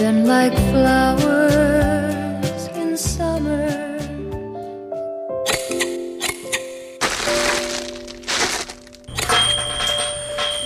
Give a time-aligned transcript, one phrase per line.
[0.00, 3.68] Then like flowers in summer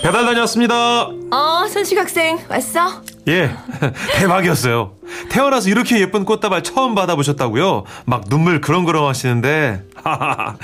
[0.01, 1.09] 배달 다녀왔습니다.
[1.31, 3.01] 어, 손식 학생 왔어?
[3.27, 3.53] 예,
[4.19, 4.93] 대박이었어요.
[5.29, 7.83] 태어나서 이렇게 예쁜 꽃다발 처음 받아보셨다고요?
[8.05, 9.83] 막 눈물 그렁그렁 하시는데.
[10.05, 10.55] 아,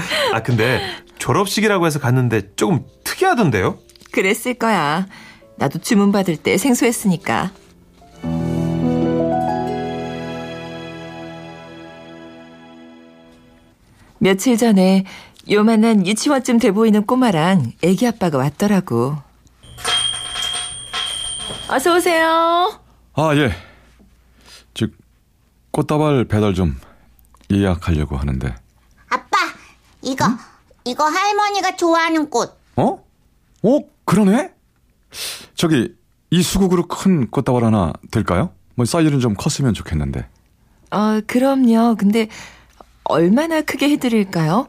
[0.46, 0.80] 근데
[1.18, 3.80] 졸업식이라고 해서 갔는데 조금 특이하던데요?
[4.12, 5.08] 그랬을 거야.
[5.58, 7.52] 나도 주문 받을 때 생소했으니까.
[14.24, 15.04] 며칠 전에
[15.50, 19.18] 요만한 유치원쯤 돼 보이는 꼬마랑 애기 아빠가 왔더라고.
[21.68, 22.80] 어서 오세요.
[23.14, 23.52] 아, 예.
[24.76, 24.96] 즉,
[25.72, 26.80] 꽃다발 배달 좀
[27.50, 28.54] 예약하려고 하는데.
[29.10, 29.38] 아빠,
[30.04, 30.38] 이거, 응?
[30.86, 32.56] 이거 할머니가 좋아하는 꽃.
[32.76, 33.04] 어?
[33.64, 34.54] 어, 그러네?
[35.56, 35.96] 저기,
[36.30, 38.52] 이 수국으로 큰 꽃다발 하나 될까요?
[38.76, 40.28] 뭐, 사이즈는 좀 컸으면 좋겠는데.
[40.92, 41.96] 어, 그럼요.
[41.98, 42.28] 근데,
[43.04, 44.68] 얼마나 크게 해드릴까요?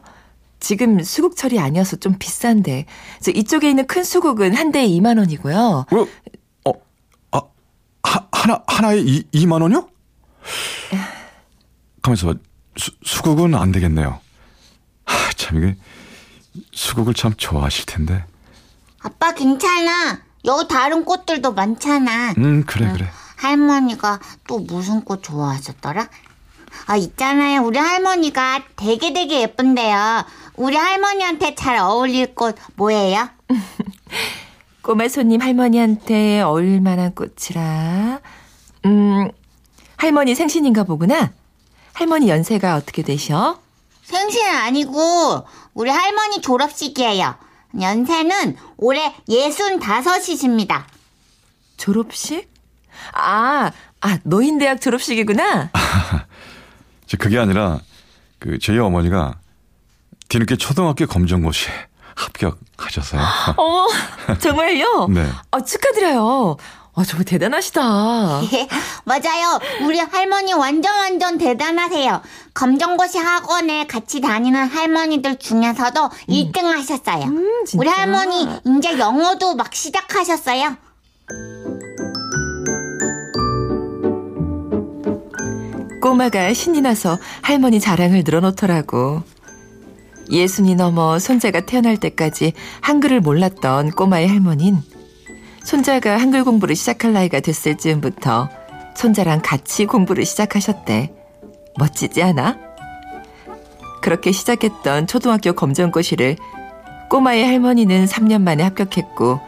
[0.59, 2.85] 지금 수국철이 아니어서 좀 비싼데.
[3.21, 5.85] 저 이쪽에 있는 큰 수국은 한 대에 2만 원이고요.
[5.91, 6.05] 어?
[8.03, 9.89] 하, 하나, 하나에 이, 2만 원이요?
[12.01, 12.35] 가면서
[12.77, 14.19] 수, 수국은 안 되겠네요.
[15.05, 15.75] 하, 참, 이게,
[16.71, 18.23] 수국을 참 좋아하실 텐데.
[18.99, 20.21] 아빠 괜찮아.
[20.45, 22.33] 여기 다른 꽃들도 많잖아.
[22.37, 23.09] 음, 그래, 그래.
[23.37, 26.09] 할머니가 또 무슨 꽃 좋아하셨더라?
[26.85, 27.61] 아, 있잖아요.
[27.63, 30.25] 우리 할머니가 되게 되게 예쁜데요.
[30.55, 33.29] 우리 할머니한테 잘 어울릴 꽃 뭐예요?
[34.81, 38.19] 꼬마 손님 할머니한테 어울릴 만한 꽃이라.
[38.85, 39.31] 음,
[39.97, 41.31] 할머니 생신인가 보구나.
[41.93, 43.59] 할머니 연세가 어떻게 되셔?
[44.03, 47.35] 생신은 아니고 우리 할머니 졸업식이에요.
[47.79, 50.85] 연세는 올해 예순 다섯이십니다.
[51.77, 52.51] 졸업식?
[53.13, 53.71] 아,
[54.01, 55.71] 아, 노인대학 졸업식이구나.
[57.17, 57.79] 그게 아니라
[58.39, 59.35] 그 저희 어머니가
[60.29, 61.71] 뒤늦게 초등학교 검정고시에
[62.15, 63.21] 합격하셨어요.
[63.57, 63.87] 어머,
[64.39, 65.07] 정말요?
[65.13, 65.27] 네.
[65.51, 66.57] 아, 축하드려요.
[66.95, 67.81] 아, 정말 대단하시다.
[69.05, 69.59] 맞아요.
[69.81, 72.21] 우리 할머니 완전 완전 대단하세요.
[72.53, 76.27] 검정고시 학원에 같이 다니는 할머니들 중에서도 음.
[76.29, 77.25] 1등 하셨어요.
[77.25, 78.47] 음, 우리 할머니
[78.77, 80.77] 이제 영어도 막 시작하셨어요.
[86.03, 89.23] 꼬마가 신이 나서 할머니 자랑을 늘어놓더라고.
[90.29, 94.81] 예순이 넘어 손자가 태어날 때까지 한글을 몰랐던 꼬마의 할머니는
[95.63, 98.49] 손자가 한글 공부를 시작할 나이가 됐을 즈음부터
[98.97, 101.13] 손자랑 같이 공부를 시작하셨대.
[101.79, 102.57] 멋지지 않아?
[104.01, 106.35] 그렇게 시작했던 초등학교 검정고시를
[107.09, 109.39] 꼬마의 할머니는 3년 만에 합격했고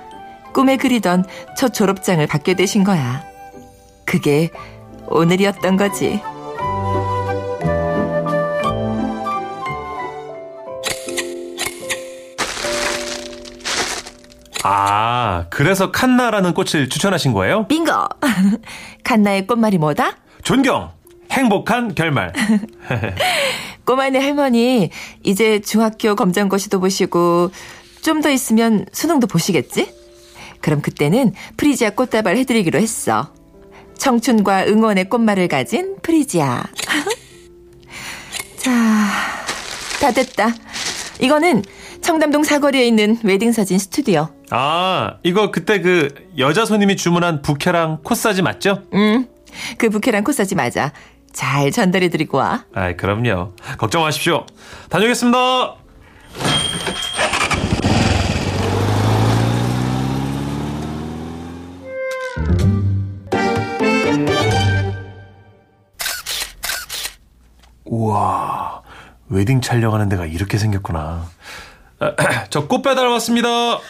[0.54, 1.26] 꿈에 그리던
[1.58, 3.26] 첫 졸업장을 받게 되신 거야.
[4.06, 4.52] 그게
[5.10, 6.22] 오늘이었던 거지.
[14.68, 17.68] 아, 그래서 칸나라는 꽃을 추천하신 거예요?
[17.68, 17.92] 빙고!
[19.04, 20.18] 칸나의 꽃말이 뭐다?
[20.44, 20.92] 존경!
[21.32, 22.34] 행복한 결말.
[23.86, 24.90] 꼬마네 할머니,
[25.24, 27.52] 이제 중학교 검정고시도 보시고,
[28.02, 29.94] 좀 더 있으면 수능도 보시겠지?
[30.62, 33.32] 그럼 그때는 프리지아 꽃다발 해드리기로 했어.
[34.00, 36.64] 청춘과 응원의 꽃말을 가진 프리지아.
[38.58, 38.72] 자,
[40.02, 40.54] 다 됐다.
[41.20, 41.64] 이거는
[42.06, 44.28] 청담동 사거리에 있는 웨딩사진 스튜디오.
[44.52, 48.84] 아, 이거 그때 그 여자 손님이 주문한 부케랑 코사지 맞죠?
[48.94, 49.28] 응.
[49.80, 50.94] 그 부케랑 코사지 맞아.
[51.34, 52.64] 잘 전달해드리고 와.
[52.76, 53.54] 아, 그럼요.
[53.80, 54.46] 걱정 마십시오.
[54.90, 55.78] 다녀오겠습니다.
[67.86, 68.84] 우와,
[69.30, 71.26] 웨딩 촬영하는 데가 이렇게 생겼구나.
[72.50, 73.48] 저 꽃 배달 왔습니다.
[73.50, 73.82] 아,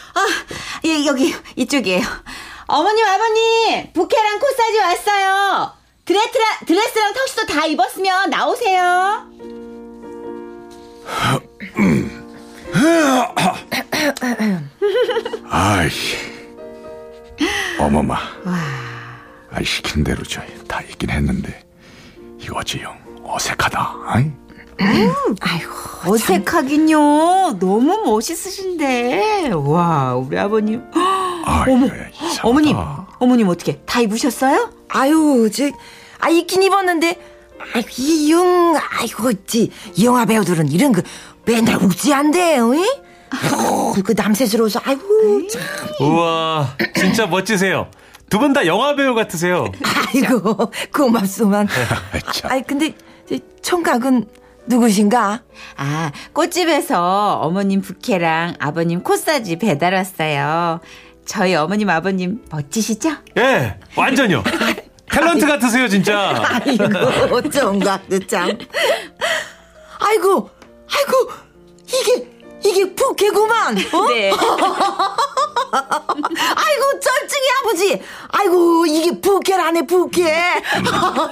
[0.86, 2.02] 예, 여기, 이쪽이에요.
[2.68, 5.72] 어머님, 아버님, 부케랑 코사지 왔어요.
[6.06, 9.26] 드레스랑, 드레스랑 턱시도 다 입었으면 나오세요.
[15.50, 15.90] 아이,
[17.80, 18.16] 어머마.
[18.46, 21.64] 아, 시킨 대로 저다 있긴 했는데
[22.40, 23.96] 이거 어찌영 어색하다.
[24.08, 24.32] 아이?
[24.80, 25.72] 아이고,
[26.12, 27.58] 어색하긴요.
[27.60, 29.52] 너무 멋있으신데.
[29.54, 30.84] 와, 우리 아버님.
[31.46, 32.42] 아이, 어머, 이상하다.
[32.44, 32.78] 어머님,
[33.20, 34.72] 어머님 어떻게 다 입으셨어요?
[34.90, 35.70] 아유, 저,
[36.20, 37.20] 아, 입긴 입었는데,
[37.74, 39.72] 아이고, 이 영, 아이고, 지,
[40.04, 41.02] 영화 배우들은 이런 거
[41.46, 42.84] 맨날 웃지 않대요, 이?
[43.30, 45.62] 아이고, 그 남새스러워서, 아이고, 참.
[46.00, 47.88] 우와, 진짜 멋지세요.
[48.30, 49.72] 두 분 다 영화 배우 같으세요.
[50.08, 51.68] 아이고, 고맙소만.
[52.34, 52.52] 참.
[52.52, 52.94] 아이, 근데,
[53.30, 54.28] 저 총각은
[54.68, 55.44] 누구신가?
[55.78, 60.80] 아, 꽃집에서 어머님 부케랑 아버님 코사지 배달 왔어요.
[61.26, 63.10] 저희 어머님, 아버님 멋지시죠?
[63.38, 64.44] 예, 완전요.
[65.10, 66.44] 탤런트 같으세요, 진짜.
[66.66, 68.58] 아이고, 총각도 참.
[70.00, 70.50] 아이고,
[70.92, 71.32] 아이고,
[71.88, 72.28] 이게,
[72.64, 73.78] 이게 부캐구만.
[73.78, 74.08] 어?
[74.10, 74.32] 네.
[75.76, 81.30] 아이고 쩔증이 아버지 아이고 이게 부캐라네 부캐 아이고 아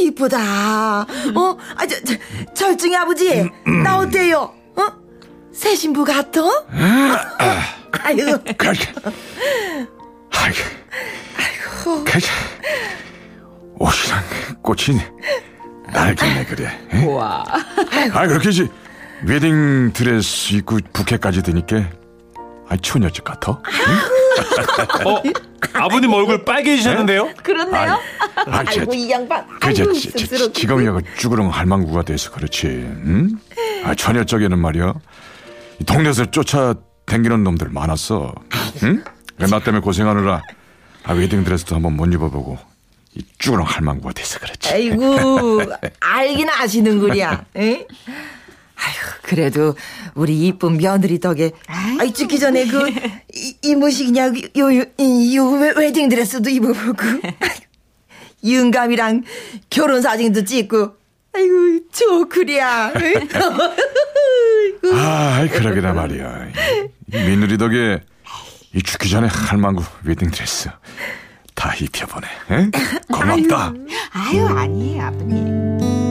[0.00, 1.58] 이쁘다 어?
[1.76, 2.14] 아, 저, 저,
[2.54, 3.50] 절증이 아버지
[3.84, 4.52] 나 어때요?
[4.76, 4.82] 어?
[5.52, 6.40] 새 신부 같아?
[8.02, 8.92] 아이고 그렇게.
[10.30, 12.04] 아이고.
[12.04, 12.20] 그렇게.
[13.78, 14.22] 옷이랑
[14.62, 14.98] 꽃이
[15.92, 16.78] 날겠네 그래.
[16.92, 17.04] 에?
[17.06, 17.44] 와.
[18.12, 18.68] 아 그렇게지.
[19.24, 21.88] 웨딩 드레스 입고 부케까지 드니까
[22.68, 23.52] 아 처녀집 같아.
[23.52, 25.22] 어,
[25.74, 27.30] 아버님 얼굴 빨개지셨는데요?
[27.42, 28.00] 그렇네요.
[28.46, 32.66] 아, 아이고 이 양반 그저 아이고 지- 지- 쑥스럽게 지금이야 쭈그렁 할망구가 돼서 그렇지.
[32.66, 33.30] 응?
[33.84, 34.94] 아 처녀 쪽에는 말이야.
[35.80, 36.74] 이 동네에서 쫓아
[37.06, 38.34] 댕기는 놈들 많았어.
[38.84, 39.04] 응?
[39.38, 40.42] 그나 때문에 고생하느라
[41.04, 42.58] 아, 웨딩 드레스도 한번 못 입어보고
[43.14, 44.68] 이 쭈그렁 할망구가 돼서 그렇지.
[44.72, 45.62] 아이고
[46.00, 47.86] 알긴 아시는구려 에?
[48.76, 49.74] 아이고 그래도
[50.14, 51.52] 우리 이쁜 며느리 덕에
[51.98, 52.88] 아이 죽기 전에 그
[53.34, 57.02] 이- 이모식이냐 요요 이, 요 웨- 웨딩 드레스도 입어보고
[58.44, 59.22] 윤감이랑
[59.70, 60.94] 결혼 사진도 찍고
[61.34, 61.54] 아이고
[61.92, 62.92] 좋구랴
[64.94, 66.46] 아, 그러게나 말이야.
[67.12, 68.00] 이 며느리 덕에
[68.74, 70.68] 이 죽기 전에 할망구 웨딩 드레스
[71.54, 72.26] 다 입혀보네.
[72.50, 72.70] 에?
[73.10, 73.72] 고맙다.
[74.12, 76.05] 아유, 아니에요, 아버님.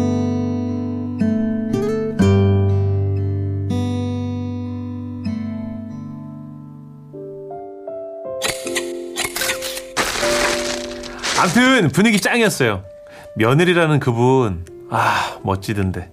[11.45, 12.83] 아무튼 분위기 짱이었어요.
[13.35, 16.09] 며느리라는 그분, 아, 멋지던데.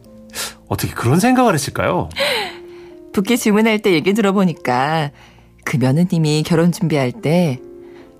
[0.68, 2.10] 어떻게 그런 생각을 했을까요?
[3.14, 5.10] 부케 주문할 때 얘기 들어보니까
[5.64, 7.60] 그 며느님이 결혼 준비할 때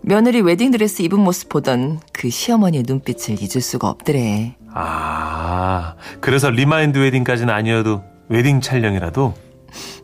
[0.00, 4.56] 며느리 웨딩드레스 입은 모습 보던 그 시어머니의 눈빛을 잊을 수가 없더래.
[4.73, 9.35] 아, 그래서 remind wedding까지는 아니어도 웨딩 촬영이라도?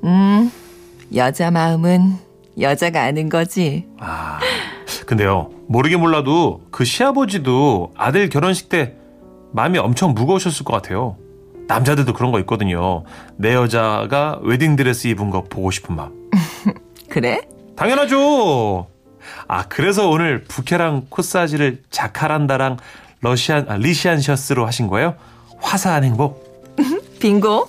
[0.04, 0.52] 음,
[1.14, 2.16] 여자 마음은
[2.60, 3.86] 여자가 아는 거지.
[3.98, 4.40] 아,
[5.08, 8.94] 근데요, 모르게 몰라도 그 시아버지도 아들 결혼식 때
[9.54, 11.16] 마음이 엄청 무거우셨을 것 같아요.
[11.66, 13.04] 남자들도 그런 거 있거든요.
[13.38, 16.28] 내 여자가 웨딩드레스 입은 거 보고 싶은 마음.
[17.08, 17.40] 그래?
[17.74, 18.86] 당연하죠.
[19.46, 22.76] 아, 그래서 오늘 부케랑 코사지를 자카란다랑
[23.22, 25.14] 러시안, 아, 리시안 셔스로 하신 거예요?
[25.62, 26.76] 화사한 행복?
[27.18, 27.66] 빙고.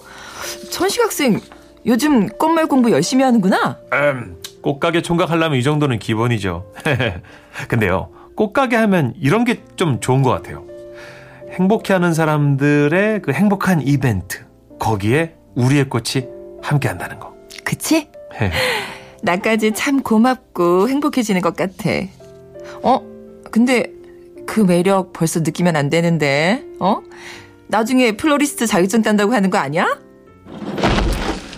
[0.71, 1.39] 천식 학생
[1.85, 3.77] 요즘 꽃말 공부 열심히 하는구나.
[3.93, 6.71] 음, 꽃가게 총각 하려면 이 정도는 기본이죠.
[7.69, 10.65] 근데요, 꽃가게 하면 이런 게 좀 좋은 것 같아요.
[11.51, 14.43] 행복해 하는 사람들의 그 행복한 이벤트.
[14.77, 16.25] 거기에 우리의 꽃이
[16.61, 17.33] 함께 한다는 거.
[17.63, 18.09] 그치?
[19.23, 21.89] 나까지 참 고맙고 행복해지는 것 같아.
[22.83, 23.01] 어?
[23.51, 23.91] 근데
[24.45, 27.01] 그 매력 벌써 느끼면 안 되는데, 어?
[27.67, 29.97] 나중에 플로리스트 자격증 딴다고 하는 거 아니야?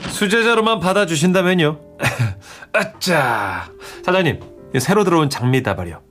[0.10, 1.79] 수제자로만 받아주신다면요.
[2.74, 3.70] 아싸.
[4.03, 4.39] 사장님,
[4.75, 6.01] 이 새로 들어온 장미 다발이요.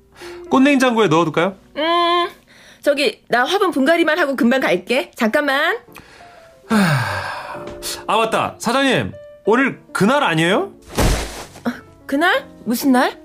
[0.51, 1.57] 꽃냉장고에 넣어둘까요?
[1.77, 2.29] 음,
[2.83, 5.11] 저기, 나 화분 분갈이만 하고 금방 갈게.
[5.15, 5.79] 잠깐만.
[6.69, 8.57] 아, 맞다.
[8.59, 9.13] 사장님,
[9.45, 10.73] 오늘 그날 아니에요?
[12.07, 12.45] 그날?
[12.65, 13.19] 무슨 날?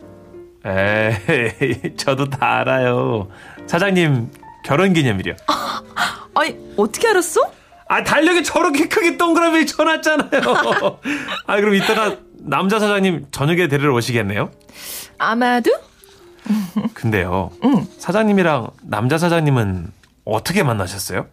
[0.66, 3.30] 에이, 저도 다 알아요.
[3.68, 4.32] 사장님,
[4.64, 5.36] 결혼 기념일이요.
[6.36, 7.42] 아니, 어떻게 알았어?
[7.88, 10.42] 아, 달력에 저렇게 크게 동그라미 쳐놨잖아요.
[11.46, 14.52] 아, 그럼 이따가 남자 사장님 저녁에 데리러 오시겠네요?
[15.18, 15.72] 아마도?
[16.94, 17.50] 근데요,
[17.98, 19.92] 사장님이랑 남자 사장님은
[20.26, 21.28] 어떻게 만나셨어요?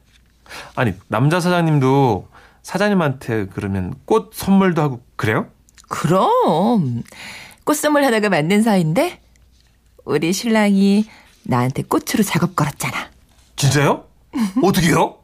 [0.75, 2.29] 아니, 남자 사장님도
[2.63, 5.49] 사장님한테 그러면 꽃 선물도 하고 그래요?
[5.89, 7.03] 그럼.
[7.65, 9.21] 꽃 선물 하다가 만난 사이인데,
[10.05, 11.05] 우리 신랑이
[11.43, 13.11] 나한테 꽃으로 작업 걸었잖아.
[13.57, 14.05] 진짜요?
[14.63, 15.19] 어떻게요?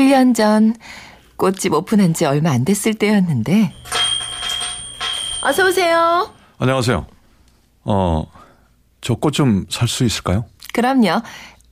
[0.00, 0.74] 칠년전
[1.38, 3.72] 꽃집 오픈한 지 얼마 안 됐을 때였는데.
[5.42, 6.30] 어서 오세요.
[6.58, 7.06] 안녕하세요.
[7.84, 8.24] 어,
[9.00, 10.44] 저 꽃 좀 살 수 있을까요?
[10.74, 11.22] 그럼요.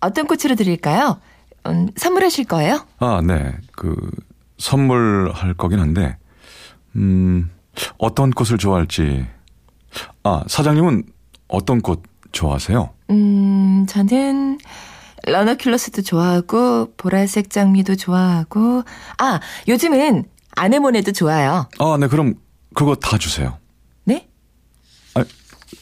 [0.01, 1.21] 어떤 꽃으로 드릴까요?
[1.67, 2.87] 음, 선물하실 거예요?
[2.99, 3.53] 아, 네.
[3.73, 3.95] 그,
[4.57, 6.17] 선물할 거긴 한데,
[6.97, 7.51] 음,
[7.99, 9.27] 어떤 꽃을 좋아할지.
[10.23, 11.03] 아, 사장님은
[11.49, 12.03] 어떤 꽃
[12.33, 12.89] 좋아하세요?
[13.11, 14.59] 음, 저는
[15.27, 18.83] 러너큘러스도 좋아하고 보라색 장미도 좋아하고
[19.19, 20.25] 아, 요즘은
[20.57, 21.69] 아네모네도 좋아요.
[21.79, 22.07] 아, 네.
[22.07, 22.35] 그럼
[22.75, 23.59] 그거 다 주세요.
[24.05, 24.29] 네?
[25.15, 25.25] 아,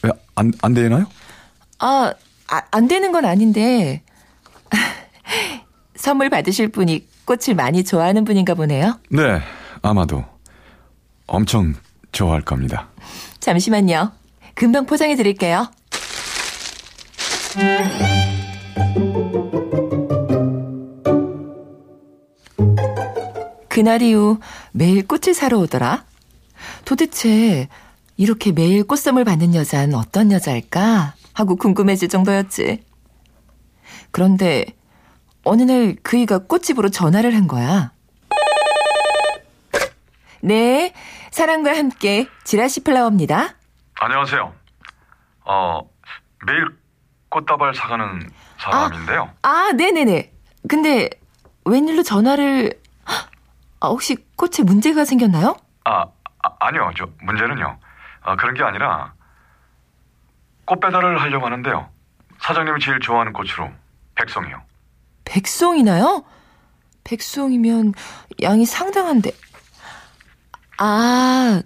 [0.01, 1.05] 왜, 안, 안 되나요?
[1.79, 2.13] 아,
[2.47, 4.03] 아, 안 되는 건 아닌데
[5.95, 8.99] 선물 받으실 분이 꽃을 많이 좋아하는 분인가 보네요.
[9.09, 9.41] 네.
[9.81, 10.23] 아마도
[11.27, 11.73] 엄청
[12.11, 12.89] 좋아할 겁니다.
[13.39, 14.11] 잠시만요.
[14.55, 15.69] 금방 포장해 드릴게요.
[23.73, 24.39] 그날 이후
[24.71, 26.05] 매일 꽃을 사러 오더라.
[26.85, 27.67] 도대체
[28.17, 31.15] 이렇게 매일 꽃선물 받는 여자는 어떤 여자일까?
[31.33, 32.85] 하고 궁금해질 정도였지.
[34.11, 34.65] 그런데
[35.43, 37.91] 어느 날 그이가 꽃집으로 전화를 한 거야.
[40.41, 40.93] 네,
[41.31, 43.55] 사랑과 함께 지라시 플라워입니다.
[43.95, 44.53] 안녕하세요.
[45.45, 45.79] 어,
[46.45, 46.67] 매일
[47.29, 49.31] 꽃다발 사가는 사람인데요.
[49.41, 50.31] 아, 네네네.
[50.69, 51.09] 근데
[51.65, 52.82] 웬일로 전화를
[53.83, 55.57] 아, 혹시 꽃에 문제가 생겼나요?
[55.83, 56.05] 아,
[56.41, 57.77] 아 니요저 문제는요.
[58.21, 59.13] 아, 그런 게 아니라
[60.63, 61.89] 꽃 배달을 하려고 하는데요.
[62.39, 63.69] 사장님이 제일 좋아하는 꽃으로
[64.15, 64.61] 백송이요.
[65.25, 66.23] 백송이나요?
[67.03, 67.93] 백송이면
[68.41, 69.31] 양이 상당한데.
[70.77, 71.61] 아,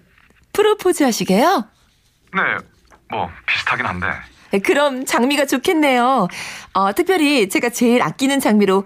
[0.52, 1.66] 프로포즈 하시게요?
[2.34, 2.40] 네,
[3.12, 4.08] 뭐 비슷하긴 한데.
[4.64, 6.26] 그럼 장미가 좋겠네요.
[6.72, 8.84] 어, 특별히 제가 제일 아끼는 장미로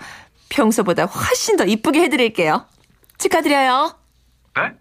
[0.51, 2.67] 평소보다 훨씬 더 이쁘게 해드릴게요.
[3.19, 3.95] 축하드려요.
[4.57, 4.73] 네?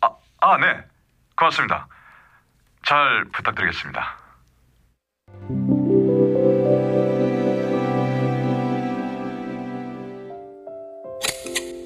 [0.00, 0.84] 아, 아, 네.
[1.36, 1.86] 고맙습니다.
[2.84, 4.16] 잘 부탁드리겠습니다.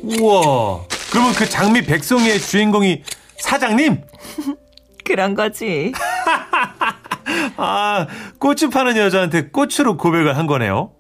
[0.02, 0.84] 우와.
[1.10, 3.02] 그러면 그 장미 백송이의 주인공이
[3.38, 4.02] 사장님?
[5.04, 5.92] 그런 거지.
[7.56, 8.06] 아,
[8.38, 10.92] 꽃을 파는 여자한테 꽃으로 고백을 한 거네요.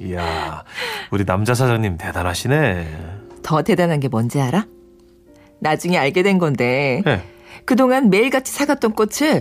[0.00, 0.64] 이야,
[1.10, 3.17] 우리 남자 사장님 대단하시네.
[3.48, 4.66] 더 대단한 게 뭔지 알아?
[5.60, 7.24] 나중에 알게 된 건데 네.
[7.64, 9.40] 그동안 매일같이 사갔던 꽃을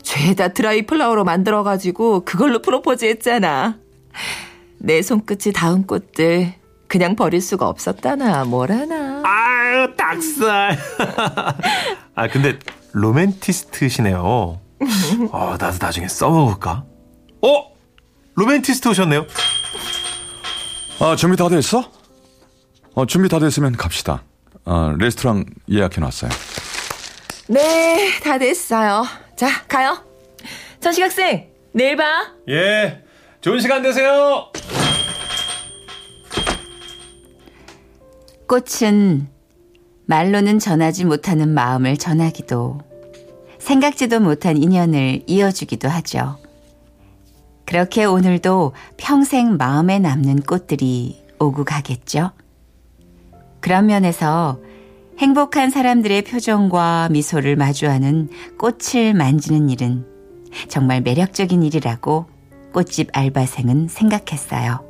[0.00, 3.78] 죄다 드라이 플라워로 만들어가지고 그걸로 프로포즈 했잖아.
[4.78, 6.54] 내 손끝이 닿은 꽃들
[6.86, 9.24] 그냥 버릴 수가 없었다나 뭐라나.
[9.24, 10.78] 아유, 닭살.
[12.14, 12.60] 아, 근데
[12.92, 14.20] 로맨티스트시네요.
[15.32, 16.84] 어, 나도 나중에 써먹을까?
[17.42, 17.48] 어?
[18.36, 19.26] 로맨티스트 오셨네요.
[21.00, 22.01] 아, 준비 다 됐어?
[22.94, 24.22] 어, 준비 다 됐으면 갑시다.
[24.64, 26.30] 아, 레스토랑 예약해놨어요.
[27.48, 29.04] 네, 다 됐어요.
[29.36, 29.98] 자, 가요.
[30.80, 32.04] 전식 학생, 내일 봐.
[32.48, 33.02] 예,
[33.40, 34.50] 좋은 시간 되세요.
[38.46, 39.28] 꽃은
[40.06, 42.80] 말로는 전하지 못하는 마음을 전하기도,
[43.58, 46.38] 생각지도 못한 인연을 이어주기도 하죠.
[47.64, 52.32] 그렇게 오늘도 평생 마음에 남는 꽃들이 오고 가겠죠.
[53.62, 54.58] 그런 면에서
[55.18, 58.28] 행복한 사람들의 표정과 미소를 마주하는
[58.58, 60.04] 꽃을 만지는 일은
[60.68, 62.26] 정말 매력적인 일이라고
[62.72, 64.84] 꽃집 알바생은 생각했어요.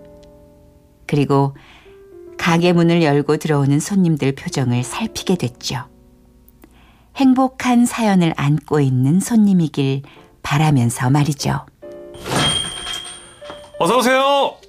[1.07, 1.55] 그리고
[2.39, 5.85] 가게 문을 열고 들어오는 손님들 표정을 살피게 됐죠.
[7.17, 10.03] 행복한 사연을 안고 있는 손님이길
[10.43, 11.67] 바라면서 말이죠.
[13.79, 14.62] 어서 오세요.